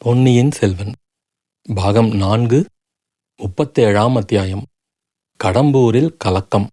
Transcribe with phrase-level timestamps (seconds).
[0.00, 0.92] பொன்னியின் செல்வன்.
[1.68, 2.64] பாகம் நான்கு
[3.40, 4.62] முப்பத்தேழாம் அத்தியாயம்.
[5.44, 6.66] கடம்பூரில் கலக்கம்.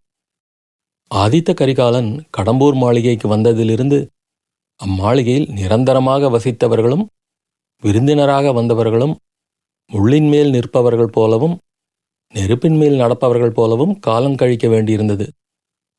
[1.11, 4.07] ஆதித்த கரிகாலன் கடம்பூர் மாளிகைக்கு வந்ததிலிருந்து
[4.79, 7.05] அம்மாளிகையில் நிரந்தரமாக வசித்தவர்களும்
[7.83, 9.15] விருந்தினராக வந்தவர்களும்
[9.91, 11.57] முள்ளின் மேல் நிற்பவர்கள் போலவும்
[12.33, 15.27] நெருப்பின் மேல் நடப்பவர்கள் போலவும் காலம் கழிக்க வேண்டியிருந்தது.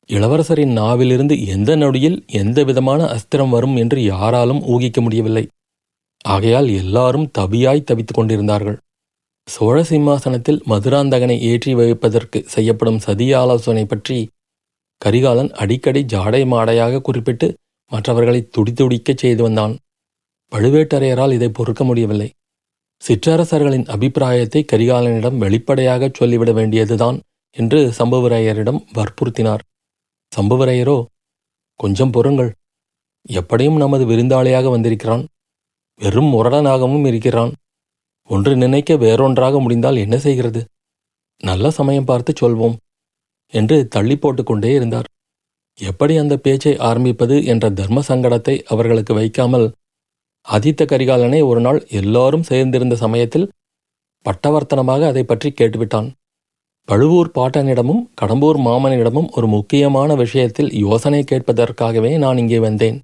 [0.09, 5.47] இளவரசரின் நாவிலிருந்து எந்த நொடியில் எந்த விதமான அஸ்திரம் வரும் என்று யாராலும் ஊகிக்க முடியவில்லை.
[6.25, 8.77] ஆகையால் எல்லாரும் தபியாய் தவித்துக் கொண்டிருந்தார்கள்.
[9.47, 14.17] சோழ சிம்மாசனத்தில் மதுராந்தகனை ஏற்றி வைப்பதற்கு செய்யப்படும் சதி ஆலோசனை பற்றி
[15.01, 17.47] கரிகாலன் அடிக்கடி ஜாடை மாடையாக குறிப்பிட்டு
[17.91, 19.73] மற்றவர்களை துடித்துடிக்கச் செய்து வந்தான்.
[20.51, 22.29] பழுவேட்டரையரால் இதை பொறுக்க முடியவில்லை.
[23.01, 27.17] சிற்றரசர்களின் அபிப்பிராயத்தை கரிகாலனிடம் வெளிப்படையாகச் சொல்லிவிட வேண்டியதுதான்
[27.57, 29.63] என்று சம்புவரையரிடம் வற்புறுத்தினார்.
[30.31, 30.97] சம்புவரையரோ
[31.79, 32.51] கொஞ்சம் பொறுங்கள்.
[33.29, 35.23] எப்படியும் நமது விருந்தாளியாக வந்திருக்கிறான்.
[36.01, 37.51] வெறும் முரடனாகவும் இருக்கிறான்.
[38.29, 40.61] ஒன்று நினைக்க வேறொன்றாக முடிந்தால் என்ன செய்கிறது?
[41.43, 42.75] நல்ல சமயம் பார்த்து சொல்வோம்
[43.53, 45.07] என்று தள்ளி போட்டுக்கொண்டே இருந்தார்.
[45.79, 49.67] எப்படி அந்த பேச்சை ஆரம்பிப்பது என்ற தர்ம சங்கடத்தை அவர்களுக்கு வைக்காமல்
[50.47, 53.49] ஆதித்த கரிகாலனை ஒரு நாள் எல்லாரும் சேர்ந்திருந்த சமயத்தில்
[54.25, 56.07] பட்டவர்த்தனமாக அதை பற்றி கேட்டுவிட்டான்.
[56.89, 62.97] பழுவூர் பாட்டனிடமும் கடம்பூர் மாமனிடமும் ஒரு முக்கியமான விஷயத்தில் யோசனை கேட்பதற்காகவே நான் இங்கே வந்தேன்.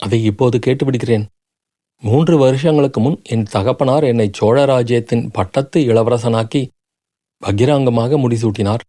[0.00, 1.26] அதை இப்போது கேட்டுவிடுகிறேன்.
[2.02, 6.62] மூன்று வருஷங்களுக்கு முன் என் தகப்பனார் என்னை சோழ ராஜ்யத்தின் பட்டத்து இளவரசனாக்கி
[7.42, 8.82] பகிராங்கமாக முடிசூட்டினார்.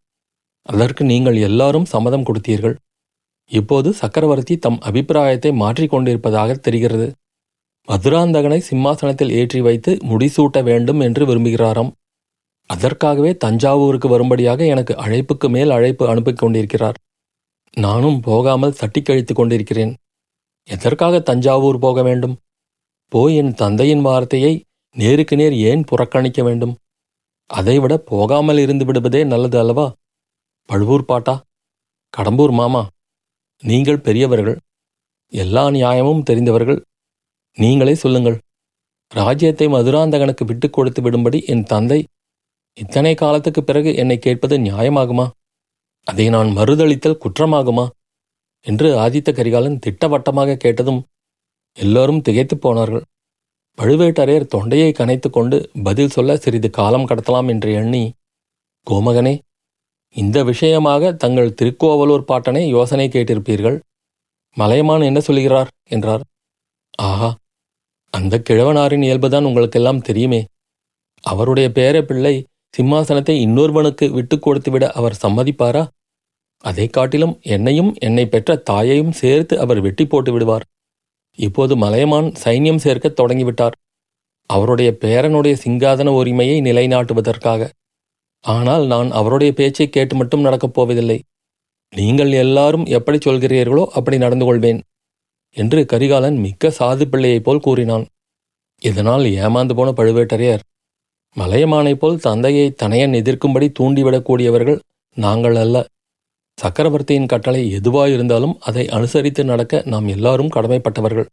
[0.62, 2.76] அதற்கு நீங்கள் எல்லாரும் சம்மதம் கொடுத்தீர்கள்.
[3.52, 7.08] இப்போது சக்கரவர்த்தி தம் அபிப்பிராயத்தை மாற்றிக்கொண்டிருப்பதாக தெரிகிறது.
[7.88, 11.92] மதுராந்தகனை சிம்மாசனத்தில் ஏற்றி வைத்து முடிசூட்ட வேண்டும் என்று விரும்புகிறாராம்.
[12.70, 16.98] அதற்காகவே தஞ்சாவூருக்கு வரும்படியாக எனக்கு அழைப்புக்கு மேல் அழைப்பு அனுப்பிக் கொண்டிருக்கிறார்.
[17.78, 19.94] நானும் போகாமல் தட்டி கழித்துக் கொண்டிருக்கிறேன்.
[20.68, 22.36] எதற்காக தஞ்சாவூர் போக வேண்டும்?
[23.14, 24.64] போய் என் தந்தையின் வார்த்தையை
[24.96, 26.78] நேருக்கு நேர் ஏன் புறக்கணிக்க வேண்டும்?
[27.46, 29.94] அதைவிட போகாமல் இருந்து விடுவதே நல்லது அல்லவா?
[30.66, 31.42] பழுவூர் பாட்டா?
[32.18, 32.88] கடம்பூர் மாமா?
[33.62, 34.58] நீங்கள் பெரியவர்கள்.
[35.28, 36.84] எல்லா நியாயமும் தெரிந்தவர்கள்.
[37.54, 38.40] நீங்களே சொல்லுங்கள்.
[39.10, 42.06] ராஜ்யத்தை மதுராந்தகனுக்கு விட்டுக் கொடுத்து விடும்படி என் தந்தை
[42.74, 45.30] இத்தனை காலத்துக்கு பிறகு என்னை கேட்பது நியாயமாகுமா?
[46.04, 47.90] அதை நான் மறுதளித்தல் குற்றமாகுமா?
[48.62, 51.06] என்று ஆதித்த கரிகாலன் திட்டவட்டமாக கேட்டதும்
[51.76, 53.04] எல்லோரும் திகைத்துப் போனார்கள்.
[53.78, 58.14] பழுவேட்டரையர் தொண்டையை கனைத்து கொண்டு பதில் சொல்ல சிறிது காலம் கடத்தலாம் என்று எண்ணி
[58.88, 59.40] கோமகனே
[60.16, 63.80] இந்த விஷயமாக தங்கள் திருக்கோவலூர் பாட்டனை யோசனை கேட்டிருப்பீர்கள்.
[64.58, 65.70] மலையமான் என்ன சொல்கிறார்?
[65.90, 66.24] என்றார்.
[66.98, 67.36] ஆஹா
[68.10, 70.46] அந்த கிழவனாரின் இயல்புதான் உங்களுக்கெல்லாம் தெரியுமே.
[71.22, 72.46] அவருடைய பேர பிள்ளை
[72.78, 75.88] சிம்மாசனத்தை இன்னொருவனுக்கு விட்டுக் கொடுத்துவிட அவர் சம்மதிப்பாரா?
[76.58, 80.66] அதை காட்டிலும் என்னையும் என்னை பெற்ற தாயையும் சேர்த்து அவர் வெட்டி போட்டு விடுவார்.
[81.40, 83.76] இப்போது மலையமான் சைன்யம் சேர்க்கத் தொடங்கிவிட்டார்.
[84.50, 87.62] அவருடைய பேரனுடைய சிங்காதன உரிமையை நிலைநாட்டுவதற்காக.
[88.44, 91.20] ஆனால் நான் அவருடைய பேச்சை கேட்டு மட்டும் நடக்கப் போவதில்லை.
[91.94, 94.80] நீங்கள் எல்லாரும் எப்படி சொல்கிறீர்களோ அப்படி நடந்து கொள்வேன்
[95.58, 98.06] என்று கரிகாலன் மிக்க சாது பிள்ளையைப் போல் கூறினான்.
[98.82, 100.64] இதனால் ஏமாந்து போன பழுவேட்டரையர்
[101.38, 104.80] மலையமானைப் போல் தந்தையை தனையன் எதிர்க்கும்படி தூண்டிவிடக்கூடியவர்கள்
[105.18, 105.78] நாங்கள் அல்ல.
[106.58, 111.30] சக்கரவர்த்தியின் கட்டளை எதுவாயிருந்தாலும் அதை அனுசரித்து நடக்க நாம் எல்லாரும் கடமைப்பட்டவர்கள்.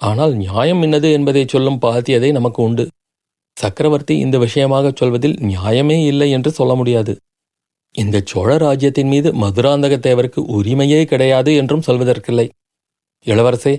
[0.00, 2.84] ஆனால் நியாயம் என்னது என்பதை சொல்லும் பாத்தியதை நமக்கு உண்டு.
[3.56, 7.12] சக்கரவர்த்தி இந்த விஷயமாக சொல்வதில் நியாயமே இல்லை என்று சொல்ல முடியாது.
[7.94, 12.46] இந்த சோழ ராஜ்யத்தின் மீது மதுராந்தக தேவருக்கு உரிமையே கிடையாது என்றும் சொல்வதற்கில்லை.
[13.26, 13.74] இளவரசே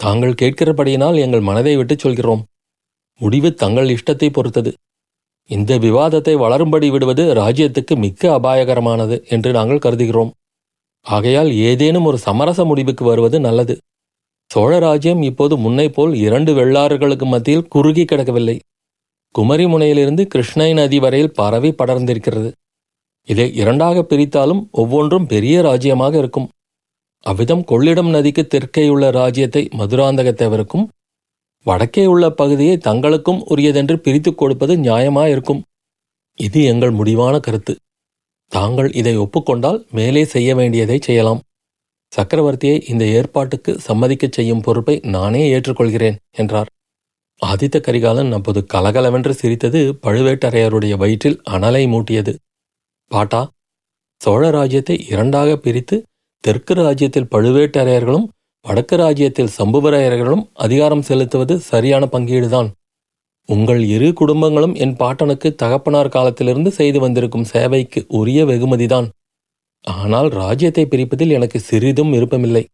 [0.00, 2.42] தாங்கள் கேட்கிறபடியினால் எங்கள் மனதை விட்டுச் சொல்கிறோம்.
[3.20, 4.70] முடிவு தங்கள் இஷ்டத்தை பொறுத்தது.
[5.50, 10.32] இந்த விவாதத்தை வளரும்படி விடுவது ராஜ்யத்துக்கு மிக்க அபாயகரமானது என்று நாங்கள் கருதுகிறோம்.
[11.06, 13.74] ஆகையால் ஏதேனும் ஒரு சமரச முடிவுக்கு வருவது நல்லது.
[14.50, 18.56] சோழ ராஜ்யம் இப்போது முன்னை போல் இரண்டு வெள்ளாறுகளுக்கு மத்தியில் குறுகி கிடக்கவில்லை.
[19.34, 22.50] குமரி முனையிலிருந்து கிருஷ்ணை நதி வரையில் பரவி படர்ந்திருக்கிறது.
[23.28, 26.48] இதை இரண்டாக பிரித்தாலும் ஒவ்வொன்றும் பெரிய ராஜ்யமாக இருக்கும்.
[27.26, 30.86] அவ்விதம் கொள்ளிடம் நதிக்கு தெற்கேயுள்ள ராஜ்யத்தை மதுராந்தகத்தேவருக்கும்
[31.66, 35.62] வடக்கே உள்ள பகுதியை தங்களுக்கும் உரியதென்று பிரித்துக் கொடுப்பது நியாயமாயிருக்கும்.
[36.38, 37.74] இது எங்கள் முடிவான கருத்து.
[38.52, 41.40] தாங்கள் இதை ஒப்புக்கொண்டால் மேலே செய்ய வேண்டியதை செய்யலாம்.
[42.12, 46.70] சக்கரவர்த்தியை இந்த ஏற்பாட்டுக்கு சம்மதிக்கச் செய்யும் பொறுப்பை நானே ஏற்றுக்கொள்கிறேன் என்றார்.
[47.42, 52.32] ஆதித்த கரிகாலன் அப்போது கலகலவென்று சிரித்தது பழுவேட்டரையருடைய வயிற்றில் அனலை மூட்டியது.
[53.10, 53.42] பாட்டா
[54.20, 55.96] சோழ ராஜ்யத்தை இரண்டாக பிரித்து
[56.44, 58.26] தெற்கு ராஜ்யத்தில் பழுவேட்டரையர்களும்
[58.66, 62.68] வடக்கு ராஜ்யத்தில் சம்புவரையர்களும் அதிகாரம் செலுத்துவது சரியான பங்கீடுதான்.
[63.44, 69.08] உங்கள் இரு குடும்பங்களும் என் பாட்டனுக்கு தகப்பனார் காலத்திலிருந்து செய்து வந்திருக்கும் சேவைக்கு உரிய வெகுமதிதான்.
[69.84, 72.64] ஆனால் ராஜ்யத்தை பிரிப்பதில் எனக்கு சிறிதும் விருப்பமில்லை.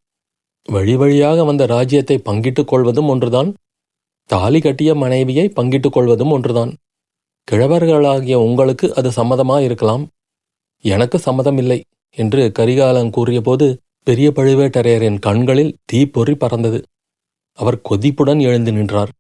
[0.69, 3.55] வழி வழியாக வந்த ராஜ்யத்தை பங்கிட்டுக் கொள்வதும் ஒன்றுதான்.
[4.27, 6.73] தாலி கட்டிய மனைவியை பங்கிட்டுக் கொள்வதும் ஒன்றுதான்.
[7.51, 10.09] கிழவர்களாகிய உங்களுக்கு அது சம்மதமா இருக்கலாம்
[10.79, 11.81] எனக்கு சம்மதம் இல்லை
[12.11, 16.79] என்று கரிகாலன் கூறியபோது பெரிய பழுவேட்டரையரின் கண்களில் தீப்பொறி பறந்தது.
[17.59, 19.13] அவர் கொதிப்புடன் எழுந்து நின்றார்.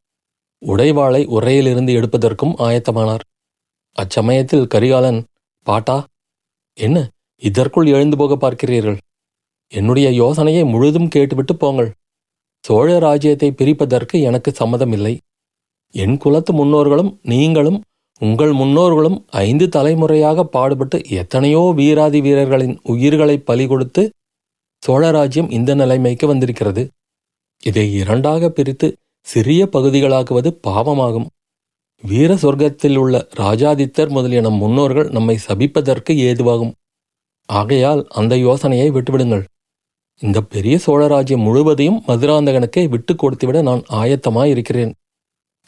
[0.62, 3.24] உடைவாளை உரையிலிருந்து எடுப்பதற்கும் ஆயத்தமானார்.
[3.98, 5.20] அச்சமயத்தில் கரிகாலன்
[5.66, 5.96] பாட்டா
[6.78, 6.98] என்ன
[7.42, 8.98] இதற்குள் எழுந்து போக பார்க்கிறீர்கள்?
[9.72, 11.90] என்னுடைய யோசனையை முழுதும் கேட்டுவிட்டு போங்கள்.
[12.64, 15.14] சோழ ராஜ்யத்தை பிரிப்பதற்கு எனக்கு சம்மதமில்லை.
[15.94, 17.78] என் குலத்து முன்னோர்களும் நீங்களும்
[18.20, 24.02] உங்கள் முன்னோர்களும் ஐந்து தலைமுறையாக பாடுபட்டு எத்தனையோ வீராதி வீரர்களின் உயிர்களை பலி கொடுத்து
[24.84, 26.82] சோழ ராஜ்யம் இந்த நிலைமைக்கு வந்திருக்கிறது.
[27.62, 28.88] இதை இரண்டாக பிரித்து
[29.26, 31.28] சிறிய பகுதிகளாக்குவது பாவமாகும்.
[32.04, 36.72] வீர சொர்க்கத்தில் உள்ள ராஜாதித்தர் முதலிய நம் முன்னோர்கள் நம்மை சபிப்பதற்கு ஏதுவாகும்.
[37.48, 39.44] ஆகையால் அந்த யோசனையை விட்டுவிடுங்கள்.
[40.20, 44.92] இந்த பெரிய சோழராஜ்யம் முழுவதையும் மதுராந்தகனுக்கே விட்டு கொடுத்துவிட நான் ஆயத்தமாய் இருக்கிறேன்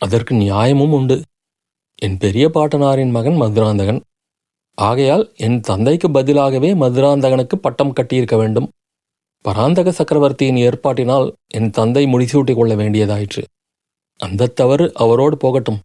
[0.00, 1.16] அதற்கு நியாயமும் உண்டு.
[1.94, 4.00] என் பெரிய பாட்டனாரின் மகன் மதுராந்தகன்.
[4.78, 8.68] ஆகையால் என் தந்தைக்கு பதிலாகவே மதுராந்தகனுக்கு பட்டம் கட்டியிருக்க வேண்டும்.
[9.44, 13.42] பராந்தக சக்கரவர்த்தியின் ஏற்பாட்டினால் என் தந்தை முடிசூட்டிக் கொள்ள வேண்டியதாயிற்று.
[14.20, 15.80] அந்த தவறு அவரோடு போகட்டும்.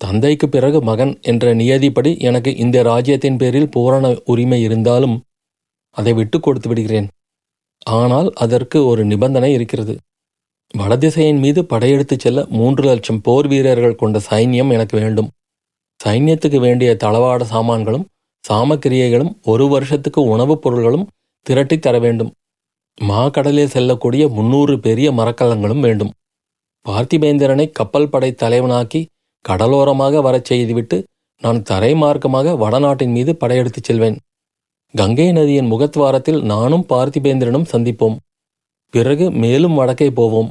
[0.00, 5.16] தந்தைக்கு பிறகு மகன் என்ற நியதிப்படி எனக்கு இந்த ராஜ்யத்தின் பேரில் பூரண உரிமை இருந்தாலும்
[5.96, 7.08] அதை விட்டு கொடுத்து விடுகிறேன்.
[7.86, 9.96] ஆனால் அதற்கு ஒரு நிபந்தனை இருக்கிறது.
[10.74, 15.30] வடதிசையின் மீது படையெடுத்துச் செல்ல மூன்று லட்சம் போர் வீரர்கள் கொண்ட சைன்யம் எனக்கு வேண்டும்.
[16.04, 18.08] சைன்யத்துக்கு வேண்டிய தளவாட சாமான்களும்
[18.44, 21.08] சாமக்கிரியைகளும் ஒரு வருஷத்துக்கு உணவுப் பொருள்களும்
[21.46, 22.32] திரட்டித் தர வேண்டும்.
[23.00, 26.12] மாக்கடலில் செல்லக்கூடிய முன்னூறு பெரிய மரக்கலங்களும் வேண்டும்.
[26.86, 29.00] பார்த்திபேந்திரனை கப்பல் படை தலைவனாக்கி
[29.48, 31.04] கடலோரமாக வரச் செய்துவிட்டு
[31.42, 34.16] நான் தரை மார்க்கமாக வடநாட்டின் மீது படையெடுத்துச் செல்வேன்.
[34.94, 38.16] கங்கை நதியின் முகத்வாரத்தில் நானும் பார்த்திபேந்திரனும் சந்திப்போம்.
[38.90, 40.48] பிறகு மேலும் வடக்கே போவோம்.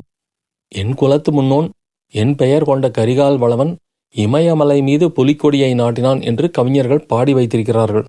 [0.67, 1.67] என் குலத்து முன்னோன்
[2.13, 3.77] என் பெயர் கொண்ட கரிகால் வளவன்
[4.15, 8.05] இமயமலை மீது புலிக்கொடியை நாட்டினான் என்று கவிஞர்கள் பாடி வைத்திருக்கிறார்கள்.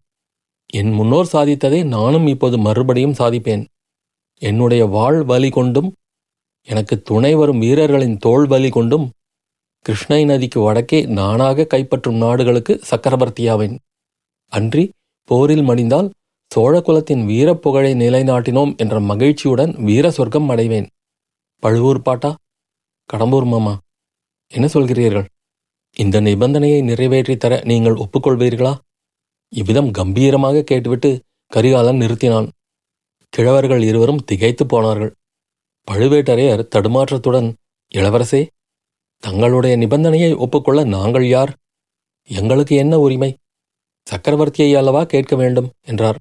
[0.67, 3.65] என் முன்னோர் சாதித்ததை நானும் இப்போது மறுபடியும் சாதிப்பேன்.
[4.43, 5.89] என்னுடைய வாழ் வலி கொண்டும்
[6.69, 9.07] எனக்கு துணை வரும் வீரர்களின் தோல் வலி கொண்டும்
[9.85, 13.77] கிருஷ்ணை நதிக்கு வடக்கே நானாக கைப்பற்றும் நாடுகளுக்கு சக்கரவர்த்தியாவேன்.
[14.53, 14.85] அன்றி
[15.25, 16.09] போரில் மடிந்தால்
[16.51, 20.87] சோழ குலத்தின் வீரப்புகழை நிலைநாட்டினோம் என்ற மகிழ்ச்சியுடன் வீர சொர்க்கம் அடைவேன்.
[21.63, 22.31] பழுவூர் பாட்டா
[23.11, 23.75] கடம்பூர் மாமா
[24.53, 25.27] என்ன சொல்கிறீர்கள்?
[25.97, 28.75] இந்த நிபந்தனையை நிறைவேற்றித் தர நீங்கள் ஒப்புக்கொள்வீர்களா?
[29.53, 31.11] இவ்விதம் கம்பீரமாக கேட்டுவிட்டு
[31.53, 32.49] கரிகாலன் நிறுத்தினான்.
[33.37, 35.13] கிழவர்கள் இருவரும் திகைத்து போனார்கள்.
[35.89, 37.53] பழுவேட்டரையர் தடுமாற்றத்துடன்
[37.95, 38.47] இளவரசே
[39.23, 41.53] தங்களுடைய நிபந்தனையை ஒப்புக்கொள்ள நாங்கள் யார்?
[42.29, 43.37] எங்களுக்கு என்ன உரிமை?
[44.07, 45.71] சக்கரவர்த்தியை அல்லவா கேட்க வேண்டும்?
[45.81, 46.19] என்றார்.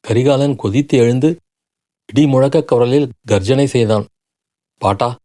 [0.00, 1.36] கரிகாலன் கொதித்து எழுந்து
[2.06, 4.06] இடி முழக்க குரலில் கர்ஜனை செய்தான்.
[4.78, 5.16] பாட்டா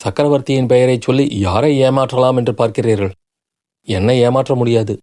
[0.00, 3.12] சக்கரவர்த்தியின் பெயரைச் சொல்லி யாரை ஏமாற்றலாம் என்று பார்க்கிறீர்கள்?
[3.82, 4.94] என்னை ஏமாற்ற முடியாது.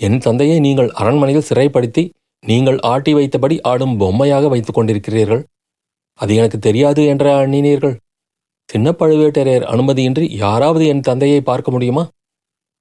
[0.00, 2.10] என் தந்தையை நீங்கள் அரண்மனையில் சிறைப்படுத்தி
[2.50, 5.42] நீங்கள் ஆட்டி வைத்தபடி ஆடும் பொம்மையாக வைத்துக் கொண்டிருக்கிறீர்கள்.
[6.20, 7.94] அது எனக்கு தெரியாது என்ற எண்ணினீர்கள்
[8.68, 12.04] சின்ன பழுவேட்டரையர் அனுமதியின்றி யாராவது என் தந்தையை பார்க்க முடியுமா?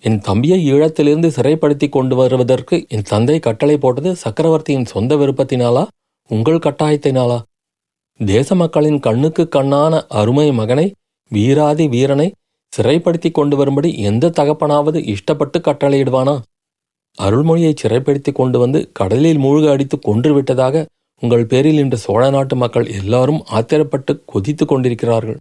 [0.04, 5.84] என் தம்பியை ஈழத்திலிருந்து சிறைப்படுத்தி கொண்டு வருவதற்கு என் தந்தை கட்டளை போட்டது சக்கரவர்த்தியின் சொந்த விருப்பத்தினாலா?
[6.30, 7.40] உங்கள் கட்டாயத்தினாலா?
[8.20, 10.88] தேச மக்களின் கண்ணுக்கு கண்ணான அருமை மகனை
[11.32, 12.28] வீராதி வீரனை
[12.74, 16.36] சிறைப்படுத்தி கொண்டு வரும்படி எந்த தகப்பனாவது இஷ்டப்பட்டு கட்டளையிடுவானா?
[17.18, 20.86] அருள்மொழியை சிறைப்படுத்தி கொண்டு வந்து கடலில் மூழ்க அடித்து கொன்று விட்டதாக
[21.24, 25.38] உங்கள் பேரில் இன்று சோழ நாட்டு மக்கள் எல்லாரும் ஆத்திரப்பட்டு கொதித்து கொண்டிருக்கிறார்கள்.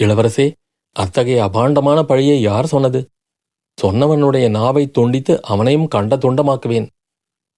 [0.00, 0.46] இளவரசே
[0.96, 3.00] அத்தகைய அபாண்டமான பழியை யார் சொன்னது?
[3.78, 6.88] சொன்னவனுடைய நாவை துண்டித்து அவனையும் கண்ட துண்டமாக்குவேன்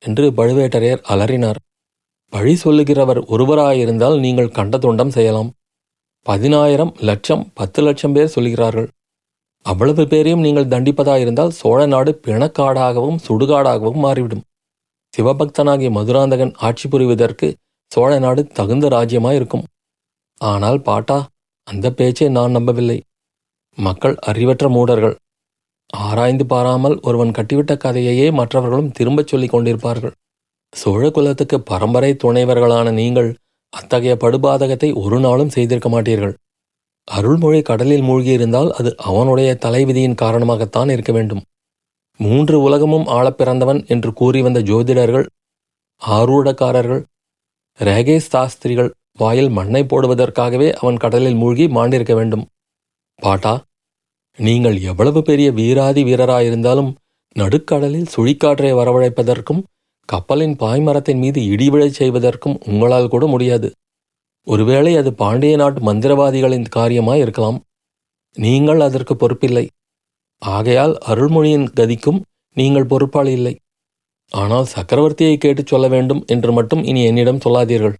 [0.02, 1.60] என்று பழுவேட்டரையர் அலறினார்.
[2.32, 5.50] பழி சொல்லுகிறவர் ஒருவராயிருந்தால் நீங்கள் கண்ட துண்டம் செய்யலாம்.
[6.26, 8.88] பதினாயிரம் லட்சம் பத்து லட்சம் பேர் சொல்கிறார்கள்
[9.66, 14.44] அவ்வளவு பேரையும் நீங்கள் தண்டிப்பதாயிருந்தால் சோழ நாடு பிணக்காடாகவும் சுடுகாடாகவும் மாறிவிடும்.
[15.14, 17.48] சிவபக்தனாகிய மதுராந்தகன் ஆட்சி புரிவதற்கு
[17.92, 19.64] சோழ நாடு தகுந்த ராஜ்யமாயிருக்கும்
[20.40, 21.18] ஆனால் பாட்டா
[21.68, 22.98] அந்த பேச்சை நான் நம்பவில்லை.
[23.78, 25.14] மக்கள் அறிவற்ற மூடர்கள்.
[25.90, 30.14] ஆராய்ந்து பாராமல் ஒருவன் கட்டிவிட்ட கதையையே மற்றவர்களும் திரும்பச் சொல்லிக் கொண்டிருப்பார்கள்.
[30.72, 33.30] சோழ குலத்துக்கு பரம்பரை துணைவர்களான நீங்கள்
[33.72, 36.34] அத்தகைய படுபாதகத்தை ஒரு நாளும் செய்திருக்க மாட்டீர்கள்.
[37.04, 41.42] அருள்மொழி கடலில் மூழ்கியிருந்தால் அது அவனுடைய தலைவிதியின் காரணமாகத்தான் இருக்க வேண்டும்.
[42.16, 45.26] மூன்று உலகமும் ஆளப் பிறந்தவன் என்று கூறி வந்த ஜோதிடர்கள்
[46.06, 47.02] ஆரூடக்காரர்கள்
[47.78, 52.46] ரேகேஷ் சாஸ்திரிகள் வாயில் மண்ணை போடுவதற்காகவே அவன் கடலில் மூழ்கி மாண்டிருக்க வேண்டும்.
[53.14, 53.64] பாட்டா
[54.36, 56.94] நீங்கள் எவ்வளவு பெரிய வீராதி வீரராயிருந்தாலும்
[57.36, 59.62] நடுக்கடலில் சுழிக்காற்றை வரவழைப்பதற்கும்
[60.04, 63.72] கப்பலின் பாய்மரத்தின் மீது இடிவிழச் செய்வதற்கும் உங்களால் கூட முடியாது.
[64.46, 67.58] ஒருவேளை அது பாண்டிய நாட்டு மந்திரவாதிகளின் காரியமாய் இருக்கலாம்
[68.36, 69.64] நீங்கள் அதற்கு பொறுப்பில்லை.
[70.42, 72.20] ஆகையால் அருள்மொழியின் கதிக்கும்
[72.56, 73.54] நீங்கள் பொறுப்பாளி இல்லை
[74.32, 77.94] ஆனால் சக்கரவர்த்தியை கேட்டுச் சொல்ல வேண்டும் என்று மட்டும் இனி என்னிடம் சொல்லாதீர்கள்.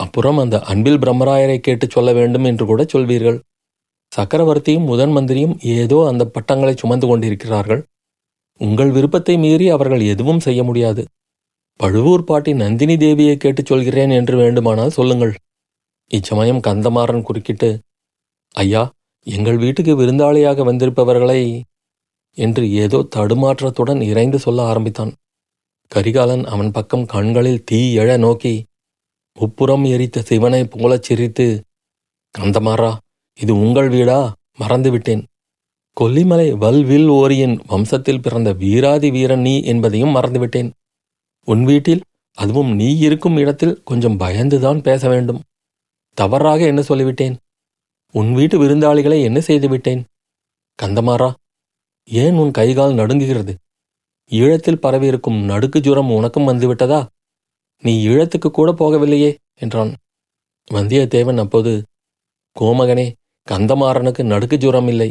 [0.00, 3.38] அப்புறம் அந்த அன்பில் பிரம்மராயரை கேட்டுச் சொல்ல வேண்டும் என்று கூட சொல்வீர்கள்.
[4.12, 7.82] சக்கரவர்த்தியும் முதன் மந்திரியும் ஏதோ அந்த பட்டங்களை சுமந்து கொண்டிருக்கிறார்கள்.
[8.60, 11.02] உங்கள் விருப்பத்தை மீறி அவர்கள் எதுவும் செய்ய முடியாது.
[11.80, 15.34] பழுவூர் பாட்டி நந்தினி தேவியை கேட்டுச் சொல்கிறேன் என்று வேண்டுமானால் சொல்லுங்கள்.
[16.10, 17.70] இச்சமயம் கந்தமாறன் குறுக்கிட்டு
[18.54, 18.82] ஐயா
[19.26, 21.40] எங்கள் வீட்டுக்கு விருந்தாளியாக வந்திருப்பவர்களை
[22.38, 25.12] என்று ஏதோ தடுமாற்றத்துடன் இறைந்து சொல்ல ஆரம்பித்தான்.
[25.92, 28.54] கரிகாலன் அவன் பக்கம் கண்களில் தீ எழ நோக்கி
[29.36, 31.46] உப்புறம் எரித்த சிவனை போலச் சிரித்து
[32.34, 32.90] கந்தமாறா
[33.38, 34.18] இது உங்கள் வீடா?
[34.60, 35.22] மறந்துவிட்டேன்
[35.96, 40.70] கொல்லிமலை வல்வில் ஓரியின் வம்சத்தில் பிறந்த வீராதி வீரன் நீ என்பதையும் மறந்துவிட்டேன்
[41.48, 42.02] உன் வீட்டில்
[42.38, 45.40] அதுவும் நீ இருக்கும் இடத்தில் கொஞ்சம் பயந்துதான் பேச வேண்டும்.
[46.18, 47.36] தவறாக என்ன சொல்லிவிட்டேன்?
[48.14, 50.02] உன் வீட்டு விருந்தாளிகளை என்ன செய்துவிட்டேன்?
[50.78, 51.28] கந்தமாறா
[52.08, 53.52] ஏன் உன் கைகால் நடுங்குகிறது?
[54.30, 57.00] ஈழத்தில் பரவியிருக்கும் நடுக்கு ஜுரம் உனக்கும் வந்துவிட்டதா?
[57.82, 59.92] நீ ஈழத்துக்கு கூட போகவில்லையே என்றான்.
[60.70, 61.72] வந்தியத்தேவன் அப்போது
[62.56, 63.06] கோமகனே
[63.46, 65.10] கந்தமாறனுக்கு நடுக்கு ஜுரம் இல்லை.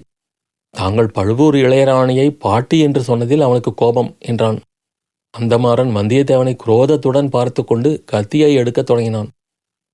[0.74, 4.58] தாங்கள் பழுவூர் இளையராணியை பாட்டி என்று சொன்னதில் அவனுக்கு கோபம் என்றான்.
[5.34, 9.30] அந்தமாறன் வந்தியத்தேவனை குரோதத்துடன் பார்த்து கொண்டு கத்தியை எடுக்கத் தொடங்கினான்.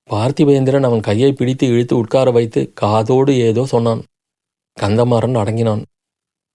[0.09, 4.01] பார்த்திபேந்திரன் அவன் கையை பிடித்து இழுத்து உட்கார வைத்து காதோடு ஏதோ சொன்னான்.
[4.77, 5.83] கந்தமாறன் அடங்கினான்.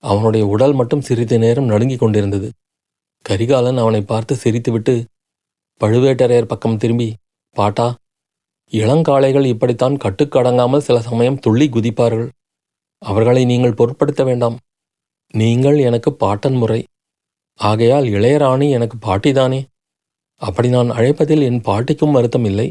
[0.03, 2.49] அவனுடைய உடல் மட்டும் சிறிது நேரம் நடுங்கிக் கொண்டிருந்தது.
[3.25, 4.93] கரிகாலன் அவனை பார்த்து சிரித்துவிட்டு
[5.81, 7.09] பழுவேட்டரையர் பக்கம் திரும்பி
[7.55, 7.87] பாட்டா
[8.73, 12.29] இளங்காளைகள் இப்படித்தான் கட்டுக்கடங்காமல் சில சமயம் துள்ளி குதிப்பார்கள்.
[13.01, 14.57] அவர்களை நீங்கள் பொருட்படுத்த வேண்டாம்.
[15.33, 16.81] நீங்கள் எனக்கு பாட்டன் முறை.
[17.59, 19.59] ஆகையால் இளையராணி எனக்கு பாட்டிதானே
[20.41, 22.67] அப்படி நான் அழைப்பதில் என் பாட்டிக்கும் வருத்தம் இல்லை.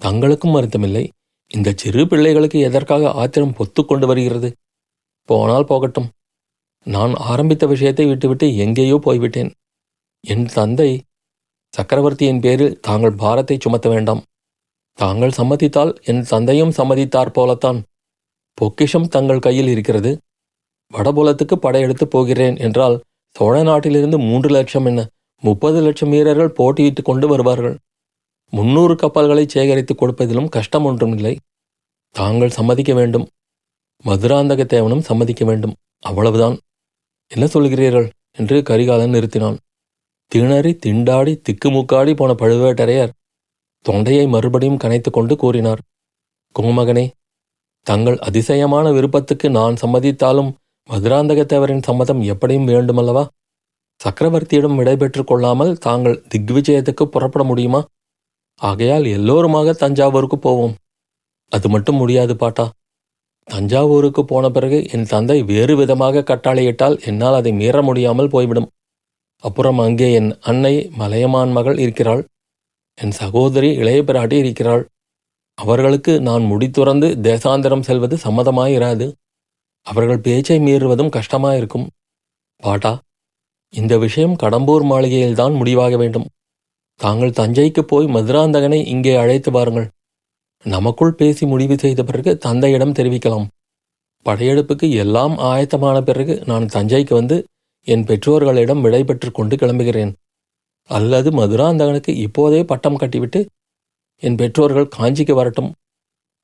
[0.00, 1.04] தங்களுக்கும் வருத்தமில்லை.
[1.50, 4.48] இந்த சிறு பிள்ளைகளுக்கு எதற்காக ஆத்திரம் பொத்து கொண்டு வருகிறது?
[5.28, 6.08] போனால் போகட்டும்.
[6.86, 9.50] நான் ஆரம்பித்த விஷயத்தை விட்டுவிட்டு எங்கேயோ போய்விட்டேன்.
[10.24, 10.90] என் தந்தை
[11.74, 14.22] சக்கரவர்த்தியின் பேரில் தாங்கள் பாரத்தை சுமத்த வேண்டாம்.
[14.98, 17.78] தாங்கள் சம்மதித்தால் என் தந்தையும் சம்மதித்தார் போலத்தான்.
[18.58, 20.10] பொக்கிஷம் தங்கள் கையில் இருக்கிறது.
[20.92, 22.96] வடபுலத்துக்கு படையெடுத்து போகிறேன் என்றால்
[23.36, 25.00] சோழ நாட்டிலிருந்து மூன்று லட்சம் என்ன
[25.42, 27.76] முப்பது லட்சம் வீரர்கள் போட்டியிட்டுக் கொண்டு வருவார்கள்.
[28.54, 31.38] முன்னூறு கப்பல்களை சேகரித்துக் கொடுப்பதிலும் கஷ்டம் ஒன்றுமில்லை
[32.10, 33.28] தாங்கள் சம்மதிக்க வேண்டும்.
[34.04, 35.74] மதுராந்தக தேவனும் சம்மதிக்க வேண்டும்.
[35.98, 36.58] அவ்வளவுதான்.
[37.28, 38.08] என்ன சொல்கிறீர்கள்?
[38.36, 39.56] என்று கரிகாலன் நிறுத்தினான்.
[40.28, 43.10] திணறி திண்டாடி திக்குமுக்காடி போன பழுவேட்டரையர்
[43.80, 45.80] தொண்டையை மறுபடியும் கனைத்து கொண்டு கூறினார்.
[46.58, 47.10] குமகனே
[47.82, 50.52] தங்கள் அதிசயமான விருப்பத்துக்கு நான் சம்மதித்தாலும்
[50.90, 53.26] மதுராந்தகத்தேவரின் சம்மதம் எப்படியும் வேண்டுமல்லவா?
[54.00, 57.84] சக்கரவர்த்தியிடம் விடைபெற்றுக் கொள்ளாமல் தாங்கள் திக்விஜயத்துக்கு புறப்பட முடியுமா?
[58.60, 60.74] ஆகையால் எல்லோருமாக தஞ்சாவூருக்கு போவோம்.
[61.48, 62.66] அது மட்டும் முடியாது பாட்டா.
[63.48, 68.70] தஞ்சாவூருக்கு போன பிறகு என் தந்தை வேறு விதமாக கட்டாளையிட்டால் என்னால் அதை மீற முடியாமல் போய்விடும்.
[69.44, 72.22] அப்புறம் அங்கே என் அன்னை மலையமான் மகள் இருக்கிறாள்.
[72.98, 74.84] என் சகோதரி இளைய பிராட்டி இருக்கிறாள்.
[75.58, 79.06] அவர்களுக்கு நான் முடித்துறந்து தேசாந்திரம் செல்வது சம்மதமாயிராது.
[79.86, 81.86] அவர்கள் பேச்சை மீறுவதும் கஷ்டமாயிருக்கும்.
[82.56, 82.92] பாட்டா
[83.74, 86.26] இந்த விஷயம் கடம்பூர் மாளிகையில்தான் முடிவாக வேண்டும்.
[87.00, 89.88] தாங்கள் தஞ்சைக்கு போய் மதுராந்தகனை இங்கே அழைத்து பாருங்கள்
[90.66, 93.46] நமக்குள் பேசி முடிவு செய்த பிறகு தந்தையிடம் தெரிவிக்கலாம்.
[94.26, 97.36] படையெடுப்புக்கு எல்லாம் ஆயத்தமான பிறகு நான் தஞ்சைக்கு வந்து
[97.86, 99.02] என் பெற்றோர்களிடம் விடை
[99.38, 100.12] கொண்டு கிளம்புகிறேன்.
[100.90, 103.40] அல்லது மதுராந்தகனுக்கு இப்போதே பட்டம் கட்டிவிட்டு
[104.22, 105.70] என் பெற்றோர்கள் காஞ்சிக்கு வரட்டும்.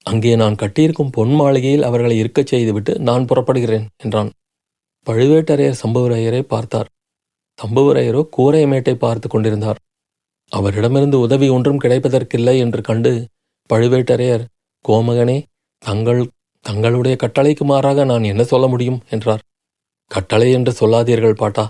[0.07, 4.30] அங்கே நான் கட்டியிருக்கும் பொன் மாளிகையில் அவர்களை இருக்கச் செய்துவிட்டு நான் புறப்படுகிறேன் என்றான்.
[5.07, 6.88] பழுவேட்டரையர் சம்புவரையரை பார்த்தார்.
[7.59, 9.80] சம்புவரையரோ கூரைமேட்டை பார்த்து கொண்டிருந்தார்.
[10.52, 13.12] அவரிடமிருந்து உதவி ஒன்றும் கிடைப்பதற்கில்லை என்று கண்டு
[13.71, 14.45] பழுவேட்டரையர்
[14.85, 15.38] கோமகனே
[15.83, 16.23] தங்கள்
[16.64, 19.02] தங்களுடைய கட்டளைக்கு மாறாக நான் என்ன சொல்ல முடியும்?
[19.11, 19.42] என்றார்.
[20.11, 21.64] கட்டளை என்று சொல்லாதீர்கள் பாட்டா.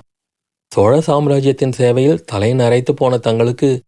[0.72, 3.82] சோழ சாம்ராஜ்யத்தின் சேவையில் தலை நரைத்து போன தங்களுக்கு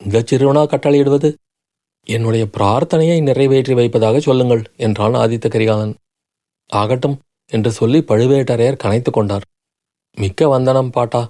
[0.00, 1.30] இந்த சிறுவனா கட்டளையிடுவது?
[2.06, 5.94] என்னுடைய பிரார்த்தனையை நிறைவேற்றி வைப்பதாக சொல்லுங்கள் என்றான் ஆதித்த கரிகாலன்.
[6.70, 7.16] ஆகட்டும்
[7.52, 9.44] என்று சொல்லி பழுவேட்டரையர் கனைத்து கொண்டார்.
[10.16, 11.22] மிக்க வந்தனம் பாட்டா.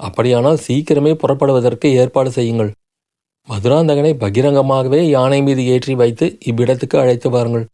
[0.00, 2.70] அப்படியானால் சீக்கிரமே புறப்படுவதற்கு ஏற்பாடு செய்யுங்கள்.
[3.48, 7.66] மதுராந்தகனை பகிரங்கமாகவே யானை மீது ஏற்றி வைத்து இவ்விடத்துக்கு அழைத்து வாருங்கள்.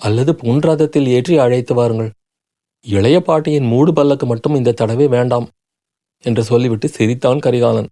[0.00, 2.10] அல்லது புன்ரதத்தில் ஏற்றி அழைத்து வாருங்கள்.
[2.86, 5.46] இளைய பாட்டியின் மூடு பல்லக்கு மட்டும் இந்த தடவை வேண்டாம்
[6.24, 7.88] என்று சொல்லிவிட்டு சிரித்தான் கரிகாலன்.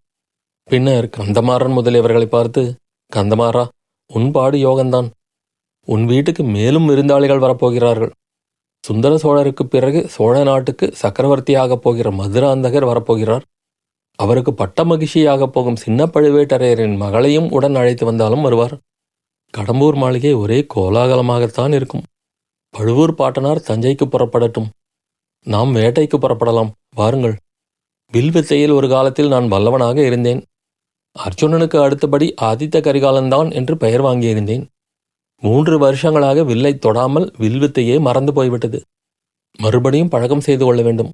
[0.69, 2.63] பின்னர் கந்தமாறன் முதலியவர்களை பார்த்து
[3.13, 3.65] கந்தமாறா
[4.11, 5.09] உன் பாடு யோகந்தான்.
[5.89, 8.13] உன் வீட்டுக்கு மேலும் விருந்தாளிகள் வரப்போகிறார்கள்.
[8.85, 13.45] சுந்தர சோழருக்கு பிறகு சோழ நாட்டுக்கு சக்கரவர்த்தியாகப் போகிற மதுராந்தகர் வரப்போகிறார்.
[14.17, 18.79] அவருக்கு பட்ட மகிழ்ச்சியாகப் போகும் சின்ன பழுவேட்டரையரின் மகளையும் உடன் அழைத்து வந்தாலும் வருவார்.
[19.57, 22.03] கடம்பூர் மாளிகை ஒரே கோலாகலமாகத்தான் இருக்கும்.
[22.71, 24.69] பழுவூர் பாட்டனார் தஞ்சைக்கு புறப்படட்டும்.
[25.41, 26.71] நாம் வேட்டைக்கு புறப்படலாம்.
[26.97, 27.37] வாருங்கள்.
[28.13, 30.45] வில்வித்தையில் ஒரு காலத்தில் நான் வல்லவனாக இருந்தேன்.
[31.19, 34.67] அர்ஜுனனுக்கு அடுத்தபடி ஆதித்த கரிகாலன்தான் என்று பெயர் வாங்கியிருந்தேன்.
[35.41, 38.83] மூன்று வருஷங்களாக வில்லை தொடாமல் வில்வித்தையே மறந்து போய்விட்டது.
[39.59, 41.13] மறுபடியும் பழக்கம் செய்து கொள்ள வேண்டும்.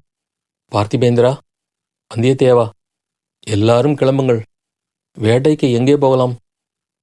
[0.71, 1.37] பார்த்திபேந்திரா
[2.15, 2.69] வந்தியத்தேவா
[3.47, 4.41] எல்லாரும் கிளம்புங்கள்.
[5.17, 6.35] வேட்டைக்கு எங்கே போகலாம்?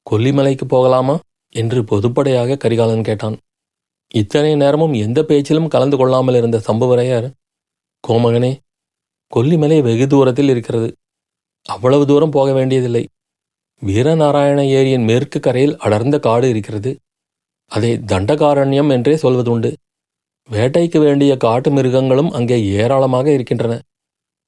[0.07, 1.17] கொல்லிமலைக்கு போகலாமா?
[1.55, 3.37] என்று பொதுப்படையாக கரிகாலன் கேட்டான்.
[4.15, 7.29] இத்தனை நேரமும் எந்த பேச்சிலும் கலந்து கொள்ளாமல் இருந்த சம்புவரையர்
[8.05, 8.53] கோமகனே
[9.33, 10.89] கொல்லிமலை வெகு தூரத்தில் இருக்கிறது.
[11.67, 13.05] அவ்வளவு தூரம் போக வேண்டியதில்லை.
[13.83, 16.97] வீரநாராயண ஏரியின் மேற்கு கரையில் அடர்ந்த காடு இருக்கிறது.
[17.67, 19.73] அதை தண்டகாரண்யம் என்றே சொல்வதுண்டு.
[20.49, 23.75] வேட்டைக்கு வேண்டிய காட்டு மிருகங்களும் அங்கே ஏராளமாக இருக்கின்றன.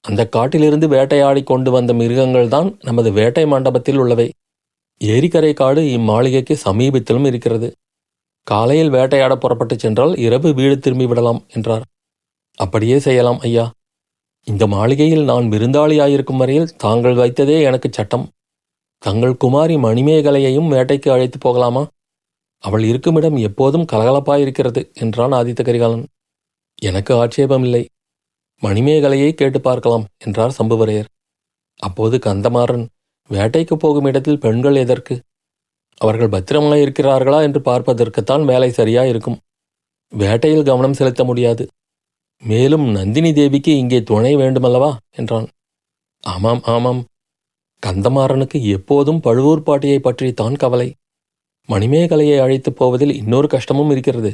[0.04, 4.28] அந்த காட்டிலிருந்து வேட்டையாடி கொண்டு வந்த மிருகங்கள் தான் நமது வேட்டை மண்டபத்தில் உள்ளவை.
[5.00, 7.68] ஏரிக்கரை காடு இம்மாளிகைக்கு சமீபத்திலும் இருக்கிறது.
[8.46, 11.84] காலையில் வேட்டையாட புறப்பட்டுச் சென்றால் இரவு வீடு திரும்பி விடலாம் என்றார்.
[12.54, 13.70] அப்படியே செய்யலாம் ஐயா.
[14.46, 18.26] இந்த மாளிகையில் நான் விருந்தாளியாயிருக்கும் வரையில் தாங்கள் வைத்ததே எனக்கு சட்டம்.
[18.98, 21.86] தங்கள் குமாரி மணிமேகலையையும் வேட்டைக்கு அழைத்து போகலாமா?
[22.58, 26.04] அவள் இருக்குமிடம் எப்போதும் கலகலப்பாயிருக்கிறது என்றான் ஆதித்த கரிகாலன்.
[26.82, 27.86] எனக்கு ஆட்சேபமில்லை.
[28.62, 31.04] மணிமேகலையை கேட்டு பார்க்கலாம் என்றார் சம்புவரையர்.
[31.76, 32.86] அப்போது கந்தமாறன்
[33.30, 35.20] வேட்டைக்கு போகும் இடத்தில் பெண்கள் எதற்கு?
[35.96, 39.38] அவர்கள் பத்திரமாய் இருக்கிறார்களா என்று பார்ப்பதற்குத்தான் வேலை சரியா இருக்கும்.
[40.08, 41.68] வேட்டையில் கவனம் செலுத்த முடியாது.
[42.42, 44.96] மேலும் நந்தினி தேவிக்கு இங்கே துணை வேண்டுமல்லவா?
[45.10, 45.48] என்றான்.
[46.20, 47.04] ஆமாம் ஆமாம்.
[47.86, 50.94] கந்தமாறனுக்கு எப்போதும் பழுவூர் பாட்டியை பற்றி தான் கவலை.
[51.68, 54.32] மணிமேகலையை அழைத்துப் போவதில் இன்னொரு கஷ்டமும் இருக்கிறது.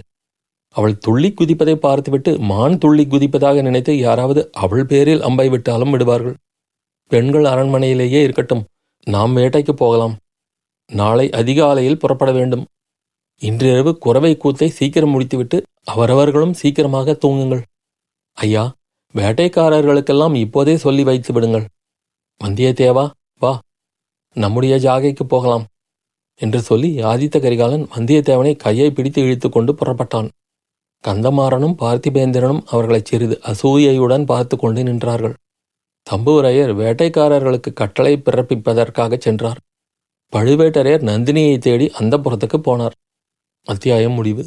[0.76, 6.36] அவள் துள்ளி குதிப்பதை பார்த்துவிட்டு மான் துள்ளி குதிப்பதாக நினைத்து யாராவது அவள் பேரில் அம்பை விட்டாலும் விடுவார்கள்.
[7.10, 8.64] பெண்கள் அரண்மனையிலேயே இருக்கட்டும்.
[9.06, 10.14] நாம் வேட்டைக்கு போகலாம்.
[10.90, 12.64] நாளை அதிகாலையில் புறப்பட வேண்டும்.
[13.42, 17.62] இன்றிரவு குறவை கூத்தை சீக்கிரம் முடித்துவிட்டு அவரவர்களும் சீக்கிரமாக தூங்குங்கள்.
[18.36, 18.64] ஐயா
[19.14, 21.66] வேட்டைக்காரர்களுக்கெல்லாம் இப்போதே சொல்லி வைத்து விடுங்கள்.
[22.40, 23.04] வந்தியத்தேவா
[23.40, 23.52] வா.
[24.36, 25.64] நம்முடைய ஜாகைக்கு போகலாம்.
[26.40, 30.28] என்று சொல்லி ஆதித்த கரிகாலன் வந்தியத்தேவனை கையை பிடித்து இழுத்து கொண்டு புறப்பட்டான்.
[31.06, 35.34] கந்தமாறனும் பார்த்திபேந்திரனும் அவர்களை சிறிது அசூயையுடன் பார்த்து கொண்டு நின்றார்கள்.
[36.06, 39.60] தம்புவரையர் வேட்டைக்காரர்களுக்கு கட்டளை பிறப்பிப்பதற்காக சென்றார்.
[40.32, 42.96] பழுவேட்டரையர் நந்தினியை தேடி அந்த புறத்துக்கு போனார்.
[43.66, 44.44] அத்தியாயம் முடிவு.